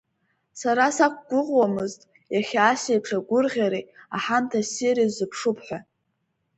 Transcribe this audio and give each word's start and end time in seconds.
Сара 0.59 0.85
сақәгәыӷуамызт, 0.95 2.01
иахьа 2.33 2.61
ас 2.71 2.83
еиԥш 2.91 3.09
агәырӷьареи, 3.17 3.85
аҳамҭа 4.15 4.61
ссири 4.67 5.05
сзыԥшуп 5.11 5.57
ҳәа. 5.65 5.79